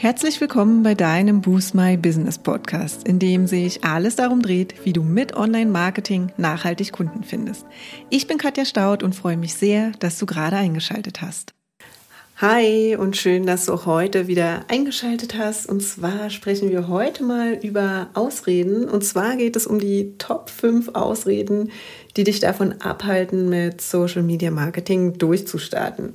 [0.00, 4.92] Herzlich willkommen bei deinem Boost My Business Podcast, in dem sich alles darum dreht, wie
[4.92, 7.66] du mit Online-Marketing nachhaltig Kunden findest.
[8.08, 11.52] Ich bin Katja Staud und freue mich sehr, dass du gerade eingeschaltet hast.
[12.36, 15.68] Hi und schön, dass du auch heute wieder eingeschaltet hast.
[15.68, 18.88] Und zwar sprechen wir heute mal über Ausreden.
[18.88, 21.72] Und zwar geht es um die Top 5 Ausreden,
[22.16, 26.14] die dich davon abhalten, mit Social Media Marketing durchzustarten.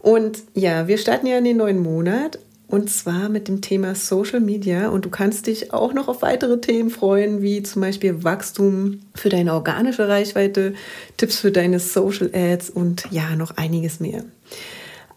[0.00, 4.40] Und ja, wir starten ja in den neuen Monat und zwar mit dem Thema Social
[4.40, 4.88] Media.
[4.88, 9.28] Und du kannst dich auch noch auf weitere Themen freuen, wie zum Beispiel Wachstum für
[9.28, 10.74] deine organische Reichweite,
[11.16, 14.24] Tipps für deine Social Ads und ja, noch einiges mehr.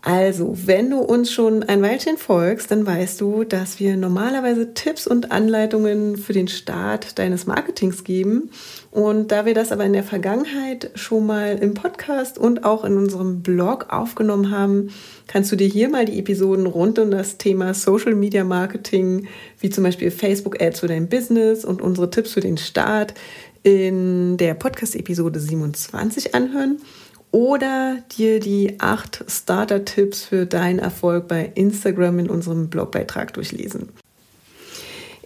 [0.01, 5.05] Also, wenn du uns schon ein Weilchen folgst, dann weißt du, dass wir normalerweise Tipps
[5.05, 8.49] und Anleitungen für den Start deines Marketings geben.
[8.91, 12.97] Und da wir das aber in der Vergangenheit schon mal im Podcast und auch in
[12.97, 14.89] unserem Blog aufgenommen haben,
[15.27, 19.27] kannst du dir hier mal die Episoden rund um das Thema Social Media Marketing,
[19.59, 23.15] wie zum Beispiel Facebook Ads für dein Business und unsere Tipps für den Start
[23.63, 26.77] in der Podcast-Episode 27 anhören
[27.31, 33.89] oder dir die acht Starter-Tipps für deinen Erfolg bei Instagram in unserem Blogbeitrag durchlesen.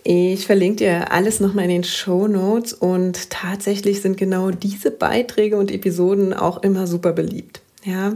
[0.06, 5.56] Ich verlinke dir alles nochmal in den Show Notes und tatsächlich sind genau diese Beiträge
[5.56, 7.62] und Episoden auch immer super beliebt.
[7.86, 8.14] Ja.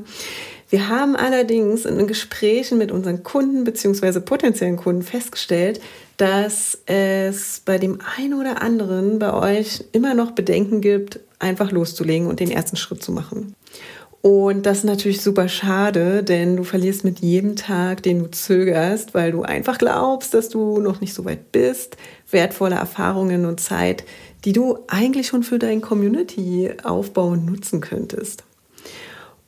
[0.70, 4.20] Wir haben allerdings in den Gesprächen mit unseren Kunden bzw.
[4.20, 5.80] potenziellen Kunden festgestellt,
[6.18, 12.28] dass es bei dem einen oder anderen bei euch immer noch Bedenken gibt, einfach loszulegen
[12.28, 13.56] und den ersten Schritt zu machen.
[14.22, 19.14] Und das ist natürlich super schade, denn du verlierst mit jedem Tag, den du zögerst,
[19.14, 21.98] weil du einfach glaubst, dass du noch nicht so weit bist,
[22.30, 24.04] wertvolle Erfahrungen und Zeit,
[24.44, 28.44] die du eigentlich schon für deinen Community-Aufbau nutzen könntest.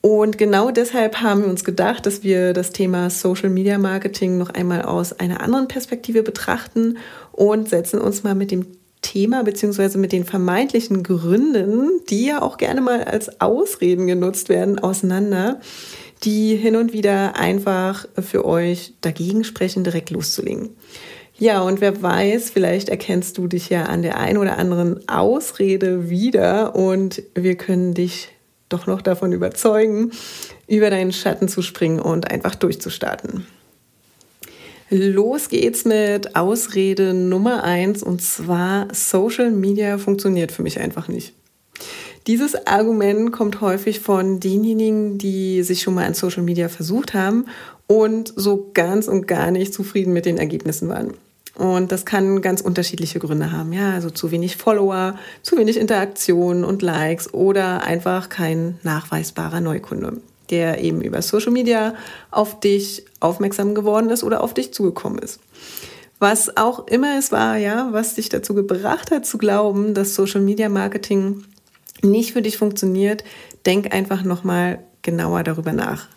[0.01, 4.49] Und genau deshalb haben wir uns gedacht, dass wir das Thema Social Media Marketing noch
[4.49, 6.97] einmal aus einer anderen Perspektive betrachten
[7.33, 8.65] und setzen uns mal mit dem
[9.09, 14.77] Thema beziehungsweise mit den vermeintlichen Gründen, die ja auch gerne mal als Ausreden genutzt werden,
[14.77, 15.59] auseinander,
[16.23, 20.69] die hin und wieder einfach für euch dagegen sprechen, direkt loszulegen.
[21.39, 26.09] Ja, und wer weiß, vielleicht erkennst du dich ja an der einen oder anderen Ausrede
[26.09, 28.29] wieder und wir können dich
[28.67, 30.11] doch noch davon überzeugen,
[30.67, 33.47] über deinen Schatten zu springen und einfach durchzustarten.
[34.91, 41.33] Los geht's mit Ausrede Nummer eins und zwar Social Media funktioniert für mich einfach nicht.
[42.25, 47.45] Dieses Argument kommt häufig von denjenigen, die sich schon mal an Social Media versucht haben
[47.85, 51.13] und so ganz und gar nicht zufrieden mit den Ergebnissen waren.
[51.55, 53.73] Und das kann ganz unterschiedliche Gründe haben.
[53.73, 60.21] Ja, also zu wenig Follower, zu wenig Interaktion und Likes oder einfach kein nachweisbarer Neukunde
[60.49, 61.95] der eben über Social Media
[62.31, 65.39] auf dich aufmerksam geworden ist oder auf dich zugekommen ist.
[66.19, 70.41] Was auch immer es war, ja, was dich dazu gebracht hat zu glauben, dass Social
[70.41, 71.45] Media Marketing
[72.01, 73.23] nicht für dich funktioniert,
[73.65, 76.07] denk einfach nochmal genauer darüber nach.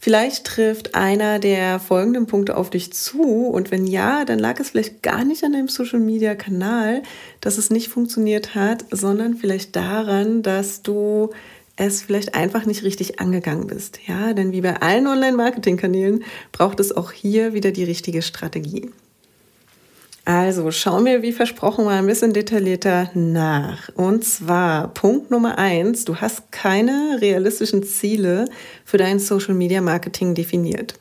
[0.00, 4.70] Vielleicht trifft einer der folgenden Punkte auf dich zu und wenn ja, dann lag es
[4.70, 7.02] vielleicht gar nicht an deinem Social Media Kanal,
[7.40, 11.30] dass es nicht funktioniert hat, sondern vielleicht daran, dass du
[11.78, 14.00] es vielleicht einfach nicht richtig angegangen bist.
[14.06, 18.90] Ja, denn wie bei allen Online-Marketing-Kanälen braucht es auch hier wieder die richtige Strategie.
[20.24, 23.88] Also schauen wir, wie versprochen, mal ein bisschen detaillierter nach.
[23.94, 28.44] Und zwar Punkt Nummer eins, du hast keine realistischen Ziele
[28.84, 30.98] für dein Social Media Marketing definiert.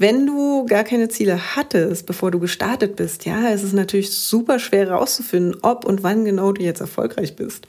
[0.00, 4.58] Wenn du gar keine Ziele hattest, bevor du gestartet bist, ja, es ist natürlich super
[4.58, 7.68] schwer herauszufinden, ob und wann genau du jetzt erfolgreich bist.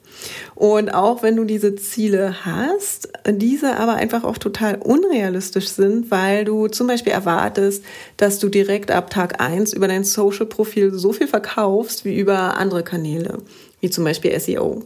[0.56, 6.46] Und auch wenn du diese Ziele hast, diese aber einfach auch total unrealistisch sind, weil
[6.46, 7.84] du zum Beispiel erwartest,
[8.16, 12.84] dass du direkt ab Tag eins über dein Social-Profil so viel verkaufst wie über andere
[12.84, 13.40] Kanäle,
[13.82, 14.84] wie zum Beispiel SEO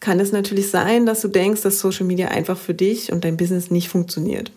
[0.00, 3.36] kann es natürlich sein, dass du denkst, dass Social Media einfach für dich und dein
[3.36, 4.50] Business nicht funktioniert.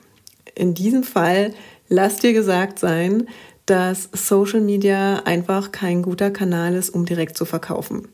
[0.56, 1.54] In diesem Fall
[1.90, 3.28] lass dir gesagt sein,
[3.66, 8.08] dass Social Media einfach kein guter Kanal ist, um direkt zu verkaufen.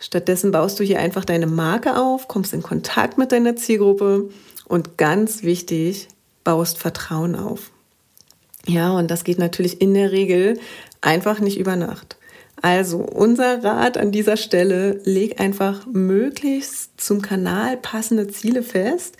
[0.00, 4.30] Stattdessen baust du hier einfach deine Marke auf, kommst in Kontakt mit deiner Zielgruppe
[4.66, 6.08] und ganz wichtig,
[6.42, 7.70] baust Vertrauen auf.
[8.66, 10.58] Ja, und das geht natürlich in der Regel
[11.00, 12.16] einfach nicht über Nacht.
[12.60, 19.16] Also unser Rat an dieser Stelle, leg einfach möglichst zum Kanal passende Ziele fest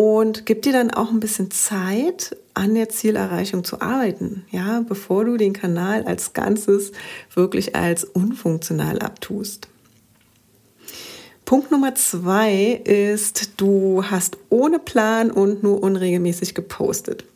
[0.00, 5.26] und gib dir dann auch ein bisschen Zeit, an der Zielerreichung zu arbeiten, ja, bevor
[5.26, 6.92] du den Kanal als Ganzes
[7.34, 9.68] wirklich als unfunktional abtust.
[11.44, 17.26] Punkt Nummer zwei ist, du hast ohne Plan und nur unregelmäßig gepostet.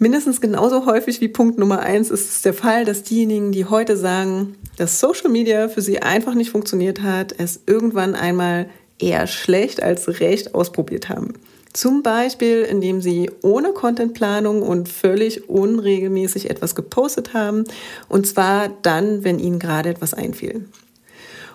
[0.00, 3.96] Mindestens genauso häufig wie Punkt Nummer eins ist es der Fall, dass diejenigen, die heute
[3.96, 8.68] sagen, dass Social Media für sie einfach nicht funktioniert hat, es irgendwann einmal
[8.98, 11.34] eher schlecht als recht ausprobiert haben.
[11.72, 17.64] Zum Beispiel, indem sie ohne Contentplanung und völlig unregelmäßig etwas gepostet haben.
[18.08, 20.66] Und zwar dann, wenn ihnen gerade etwas einfiel.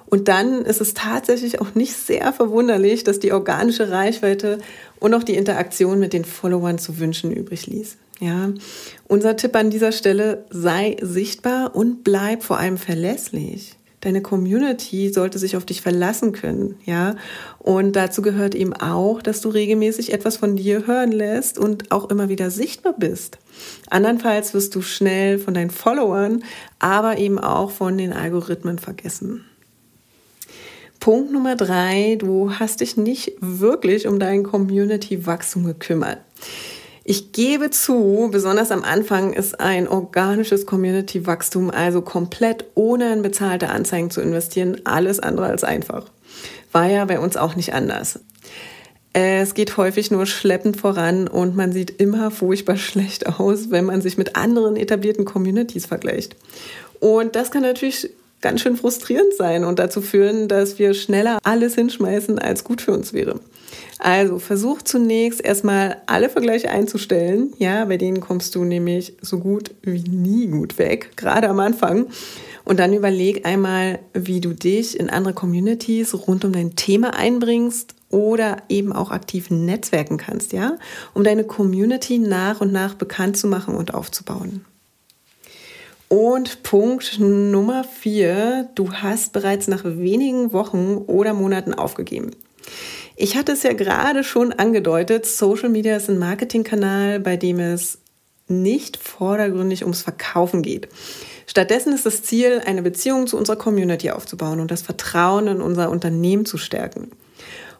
[0.07, 4.59] Und dann ist es tatsächlich auch nicht sehr verwunderlich, dass die organische Reichweite
[4.99, 7.97] und auch die Interaktion mit den Followern zu wünschen übrig ließ.
[8.19, 8.49] Ja,
[9.07, 13.76] unser Tipp an dieser Stelle, sei sichtbar und bleib vor allem verlässlich.
[14.01, 17.15] Deine Community sollte sich auf dich verlassen können, ja.
[17.57, 22.11] Und dazu gehört eben auch, dass du regelmäßig etwas von dir hören lässt und auch
[22.11, 23.39] immer wieder sichtbar bist.
[23.89, 26.43] Andernfalls wirst du schnell von deinen Followern,
[26.77, 29.45] aber eben auch von den Algorithmen vergessen.
[30.99, 36.19] Punkt Nummer drei, du hast dich nicht wirklich um dein Community-Wachstum gekümmert.
[37.09, 43.69] Ich gebe zu, besonders am Anfang ist ein organisches Community-Wachstum, also komplett ohne in bezahlte
[43.69, 46.11] Anzeigen zu investieren, alles andere als einfach.
[46.73, 48.19] War ja bei uns auch nicht anders.
[49.13, 54.01] Es geht häufig nur schleppend voran und man sieht immer furchtbar schlecht aus, wenn man
[54.01, 56.35] sich mit anderen etablierten Communities vergleicht.
[56.99, 58.09] Und das kann natürlich
[58.41, 62.91] ganz schön frustrierend sein und dazu führen, dass wir schneller alles hinschmeißen, als gut für
[62.91, 63.39] uns wäre.
[63.99, 67.53] Also versuch zunächst erstmal alle Vergleiche einzustellen.
[67.57, 72.07] Ja, bei denen kommst du nämlich so gut wie nie gut weg, gerade am Anfang.
[72.63, 77.95] Und dann überleg einmal, wie du dich in andere Communities rund um dein Thema einbringst
[78.09, 80.77] oder eben auch aktiv netzwerken kannst, ja,
[81.13, 84.65] um deine Community nach und nach bekannt zu machen und aufzubauen.
[86.09, 92.31] Und Punkt Nummer vier, du hast bereits nach wenigen Wochen oder Monaten aufgegeben.
[93.19, 97.97] Ich hatte es ja gerade schon angedeutet, Social Media ist ein Marketingkanal, bei dem es
[98.47, 100.87] nicht vordergründig ums Verkaufen geht.
[101.47, 105.89] Stattdessen ist das Ziel, eine Beziehung zu unserer Community aufzubauen und das Vertrauen in unser
[105.89, 107.09] Unternehmen zu stärken.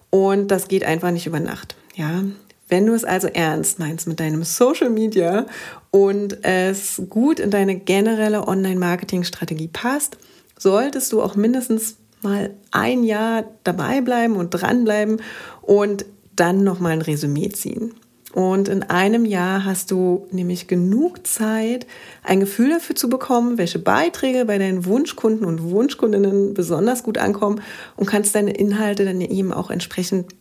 [0.10, 1.76] Und das geht einfach nicht über Nacht.
[1.94, 2.24] Ja,
[2.68, 5.46] wenn du es also ernst meinst mit deinem Social Media
[5.92, 10.18] und es gut in deine generelle Online-Marketing-Strategie passt,
[10.58, 15.22] solltest du auch mindestens mal ein Jahr dabei bleiben und dranbleiben
[15.62, 16.06] und
[16.36, 17.94] dann nochmal ein Resümee ziehen.
[18.34, 21.88] Und in einem Jahr hast du nämlich genug Zeit,
[22.24, 27.62] ein Gefühl dafür zu bekommen, welche Beiträge bei deinen Wunschkunden und Wunschkundinnen besonders gut ankommen
[27.96, 30.36] und kannst deine Inhalte dann eben auch entsprechend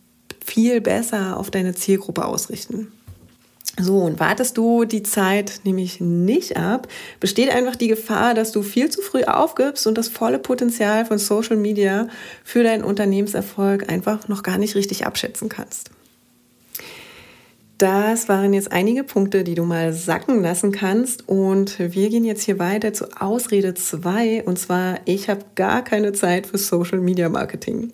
[0.45, 2.91] viel besser auf deine Zielgruppe ausrichten.
[3.79, 6.87] So, und wartest du die Zeit nämlich nicht ab,
[7.19, 11.19] besteht einfach die Gefahr, dass du viel zu früh aufgibst und das volle Potenzial von
[11.19, 12.07] Social Media
[12.43, 15.91] für deinen Unternehmenserfolg einfach noch gar nicht richtig abschätzen kannst.
[17.77, 21.29] Das waren jetzt einige Punkte, die du mal sacken lassen kannst.
[21.29, 24.45] Und wir gehen jetzt hier weiter zu Ausrede 2.
[24.45, 27.93] Und zwar, ich habe gar keine Zeit für Social Media Marketing.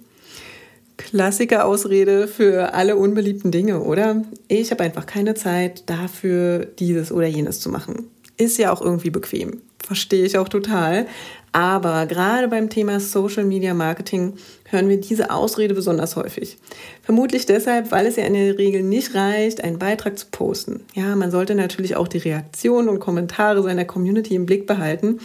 [0.97, 4.23] Klassiker-Ausrede für alle unbeliebten Dinge, oder?
[4.47, 8.07] Ich habe einfach keine Zeit dafür, dieses oder jenes zu machen.
[8.37, 9.61] Ist ja auch irgendwie bequem.
[9.85, 11.07] Verstehe ich auch total.
[11.51, 14.33] Aber gerade beim Thema Social Media Marketing
[14.69, 16.57] hören wir diese Ausrede besonders häufig.
[17.03, 20.81] Vermutlich deshalb, weil es ja in der Regel nicht reicht, einen Beitrag zu posten.
[20.95, 25.19] Ja, man sollte natürlich auch die Reaktionen und Kommentare seiner Community im Blick behalten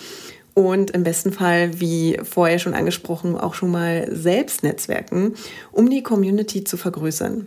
[0.59, 5.35] und im besten Fall, wie vorher schon angesprochen, auch schon mal selbst netzwerken,
[5.71, 7.47] um die Community zu vergrößern.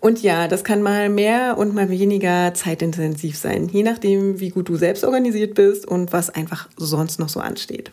[0.00, 4.68] Und ja, das kann mal mehr und mal weniger zeitintensiv sein, je nachdem, wie gut
[4.68, 7.92] du selbst organisiert bist und was einfach sonst noch so ansteht.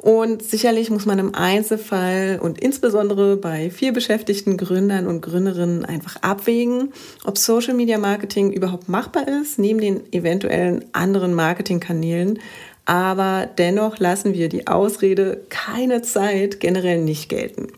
[0.00, 6.16] Und sicherlich muss man im Einzelfall und insbesondere bei viel beschäftigten Gründern und Gründerinnen einfach
[6.22, 12.38] abwägen, ob Social Media Marketing überhaupt machbar ist, neben den eventuellen anderen Marketingkanälen,
[12.90, 17.68] aber dennoch lassen wir die Ausrede keine Zeit generell nicht gelten.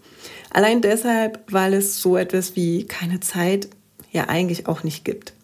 [0.48, 3.68] Allein deshalb, weil es so etwas wie keine Zeit
[4.10, 5.34] ja eigentlich auch nicht gibt.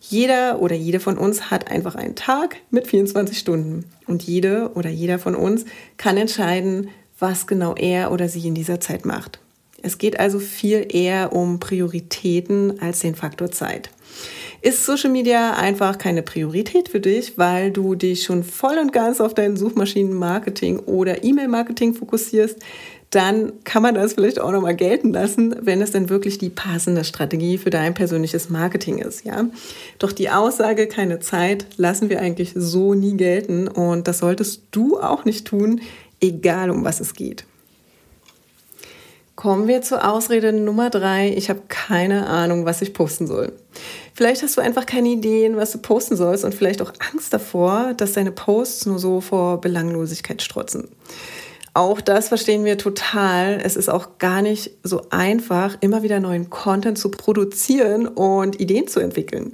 [0.00, 4.90] Jeder oder jede von uns hat einfach einen Tag mit 24 Stunden und jede oder
[4.90, 5.64] jeder von uns
[5.96, 9.40] kann entscheiden, was genau er oder sie in dieser Zeit macht.
[9.82, 13.90] Es geht also viel eher um Prioritäten als den Faktor Zeit.
[14.66, 19.20] Ist Social Media einfach keine Priorität für dich, weil du dich schon voll und ganz
[19.20, 22.58] auf dein Suchmaschinenmarketing oder E-Mail-Marketing fokussierst,
[23.10, 27.04] dann kann man das vielleicht auch nochmal gelten lassen, wenn es denn wirklich die passende
[27.04, 29.46] Strategie für dein persönliches Marketing ist, ja.
[30.00, 34.98] Doch die Aussage keine Zeit lassen wir eigentlich so nie gelten und das solltest du
[34.98, 35.80] auch nicht tun,
[36.20, 37.44] egal um was es geht.
[39.36, 41.32] Kommen wir zur Ausrede Nummer drei.
[41.36, 43.52] Ich habe keine Ahnung, was ich posten soll.
[44.16, 47.92] Vielleicht hast du einfach keine Ideen, was du posten sollst und vielleicht auch Angst davor,
[47.94, 50.88] dass deine Posts nur so vor Belanglosigkeit strotzen.
[51.74, 53.60] Auch das verstehen wir total.
[53.62, 58.88] Es ist auch gar nicht so einfach, immer wieder neuen Content zu produzieren und Ideen
[58.88, 59.52] zu entwickeln.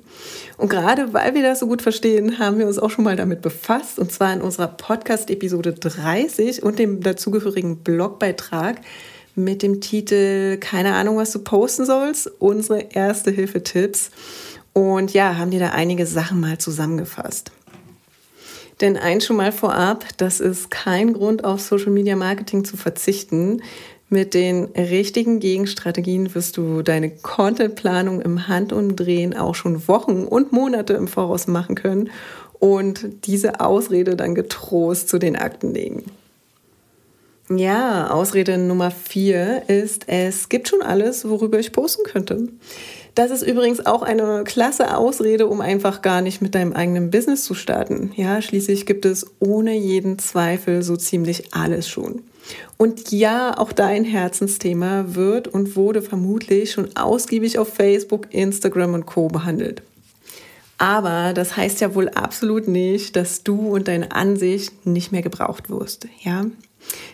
[0.59, 3.42] Und gerade weil wir das so gut verstehen, haben wir uns auch schon mal damit
[3.42, 3.99] befasst.
[3.99, 8.81] Und zwar in unserer Podcast-Episode 30 und dem dazugehörigen Blogbeitrag
[9.35, 12.31] mit dem Titel Keine Ahnung, was du posten sollst.
[12.39, 14.11] Unsere erste Hilfe-Tipps.
[14.73, 17.53] Und ja, haben dir da einige Sachen mal zusammengefasst.
[18.81, 23.62] Denn eins schon mal vorab, das ist kein Grund, auf Social Media Marketing zu verzichten.
[24.09, 30.95] Mit den richtigen Gegenstrategien wirst du deine Contentplanung im Handumdrehen auch schon Wochen und Monate
[30.95, 32.11] im Voraus machen können
[32.59, 36.05] und diese Ausrede dann getrost zu den Akten legen.
[37.56, 42.49] Ja, Ausrede Nummer vier ist, es gibt schon alles, worüber ich posten könnte.
[43.14, 47.44] Das ist übrigens auch eine klasse Ausrede, um einfach gar nicht mit deinem eigenen Business
[47.44, 48.12] zu starten.
[48.16, 52.23] Ja, schließlich gibt es ohne jeden Zweifel so ziemlich alles schon.
[52.78, 59.06] Und ja, auch dein Herzensthema wird und wurde vermutlich schon ausgiebig auf Facebook, Instagram und
[59.06, 59.82] Co behandelt.
[60.78, 65.71] Aber das heißt ja wohl absolut nicht, dass du und deine Ansicht nicht mehr gebraucht
[65.71, 66.09] wirst.
[66.23, 66.47] Ja,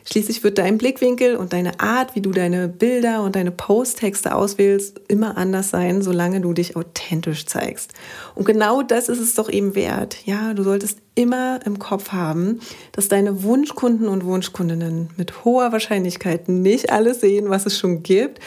[0.04, 5.00] Schließlich wird dein Blickwinkel und deine Art, wie du deine Bilder und deine Posttexte auswählst,
[5.08, 7.92] immer anders sein, solange du dich authentisch zeigst.
[8.34, 10.18] Und genau das ist es doch eben wert.
[10.24, 12.60] Ja, du solltest immer im Kopf haben,
[12.92, 18.38] dass deine Wunschkunden und Wunschkundinnen mit hoher Wahrscheinlichkeit nicht alles sehen, was es schon gibt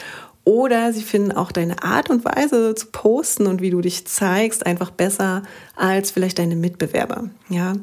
[0.44, 4.66] oder sie finden auch deine Art und Weise zu posten und wie du dich zeigst
[4.66, 5.44] einfach besser
[5.76, 7.30] als vielleicht deine Mitbewerber.
[7.48, 7.74] Ja,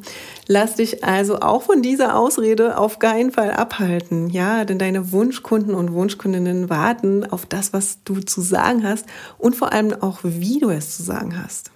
[0.47, 4.29] lass dich also auch von dieser Ausrede auf keinen Fall abhalten.
[4.29, 9.05] Ja, denn deine Wunschkunden und Wunschkundinnen warten auf das, was du zu sagen hast
[9.37, 11.71] und vor allem auch, wie du es zu sagen hast.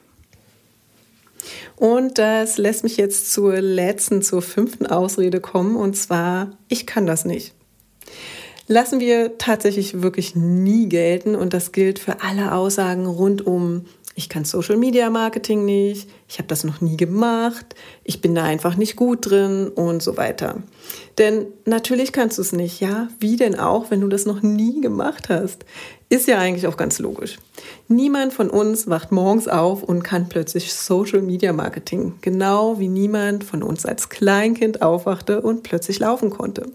[1.77, 7.05] Und das lässt mich jetzt zur letzten, zur fünften Ausrede kommen und zwar, ich kann
[7.05, 7.53] das nicht
[8.67, 14.29] lassen wir tatsächlich wirklich nie gelten und das gilt für alle Aussagen rund um ich
[14.29, 18.75] kann Social Media Marketing nicht, ich habe das noch nie gemacht, ich bin da einfach
[18.75, 20.61] nicht gut drin und so weiter.
[21.17, 23.07] Denn natürlich kannst du es nicht, ja?
[23.19, 25.65] Wie denn auch, wenn du das noch nie gemacht hast?
[26.09, 27.39] Ist ja eigentlich auch ganz logisch.
[27.87, 33.43] Niemand von uns wacht morgens auf und kann plötzlich Social Media Marketing, genau wie niemand
[33.43, 36.67] von uns als Kleinkind aufwachte und plötzlich laufen konnte.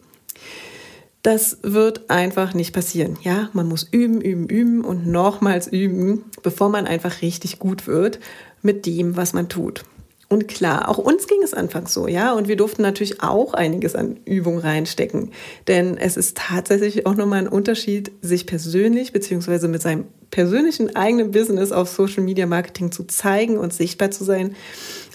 [1.28, 3.18] Das wird einfach nicht passieren.
[3.20, 8.18] Ja, man muss üben, üben, üben und nochmals üben, bevor man einfach richtig gut wird
[8.62, 9.84] mit dem, was man tut.
[10.30, 13.94] Und klar, auch uns ging es anfangs so, ja, und wir durften natürlich auch einiges
[13.94, 15.32] an Übung reinstecken,
[15.66, 21.30] denn es ist tatsächlich auch nochmal ein Unterschied, sich persönlich beziehungsweise mit seinem persönlichen eigenen
[21.30, 24.56] Business auf Social Media Marketing zu zeigen und sichtbar zu sein,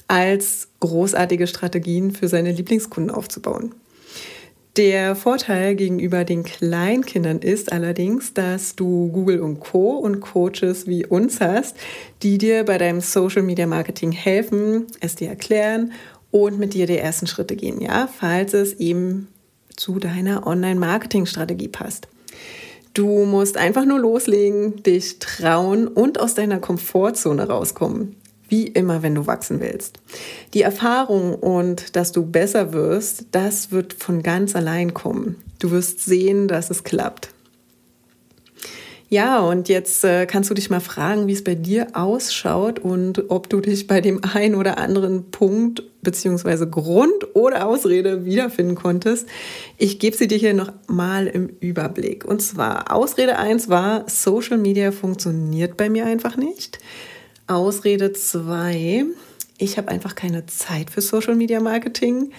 [0.08, 3.74] als großartige Strategien für seine Lieblingskunden aufzubauen.
[4.76, 9.98] Der Vorteil gegenüber den Kleinkindern ist allerdings, dass du Google und Co.
[9.98, 11.78] und Coaches wie uns hast,
[12.24, 15.92] die dir bei deinem Social Media Marketing helfen, es dir erklären
[16.32, 19.28] und mit dir die ersten Schritte gehen, ja, falls es eben
[19.76, 22.08] zu deiner Online-Marketing-Strategie passt.
[22.96, 28.16] Du musst einfach nur loslegen, dich trauen und aus deiner Komfortzone rauskommen
[28.50, 30.00] wie immer, wenn du wachsen willst.
[30.54, 35.38] Die Erfahrung und dass du besser wirst, das wird von ganz allein kommen.
[35.60, 37.30] Du wirst sehen, dass es klappt.
[39.14, 43.30] Ja, und jetzt äh, kannst du dich mal fragen, wie es bei dir ausschaut und
[43.30, 49.28] ob du dich bei dem einen oder anderen Punkt beziehungsweise Grund oder Ausrede wiederfinden konntest.
[49.78, 52.26] Ich gebe sie dir hier noch mal im Überblick.
[52.26, 56.80] Und zwar Ausrede 1 war, Social Media funktioniert bei mir einfach nicht.
[57.48, 59.06] Ausrede 2,
[59.58, 62.32] ich habe einfach keine Zeit für Social Media Marketing.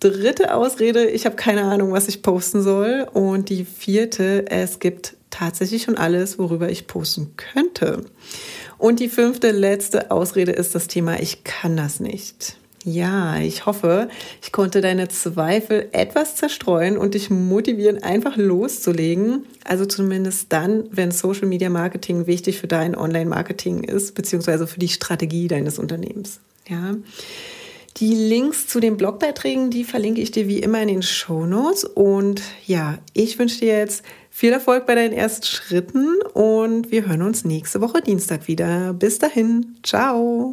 [0.00, 3.06] Dritte Ausrede, ich habe keine Ahnung, was ich posten soll.
[3.12, 8.04] Und die vierte, es gibt tatsächlich schon alles, worüber ich posten könnte.
[8.78, 12.56] Und die fünfte, letzte Ausrede ist das Thema, ich kann das nicht.
[12.84, 14.08] Ja, ich hoffe,
[14.42, 19.44] ich konnte deine Zweifel etwas zerstreuen und dich motivieren, einfach loszulegen.
[19.64, 24.88] Also zumindest dann, wenn Social Media Marketing wichtig für dein Online-Marketing ist, beziehungsweise für die
[24.88, 26.40] Strategie deines Unternehmens.
[26.68, 26.96] Ja.
[27.98, 31.84] Die Links zu den Blogbeiträgen, die verlinke ich dir wie immer in den Show Notes.
[31.84, 37.22] Und ja, ich wünsche dir jetzt viel Erfolg bei deinen ersten Schritten und wir hören
[37.22, 38.92] uns nächste Woche Dienstag wieder.
[38.94, 40.52] Bis dahin, ciao.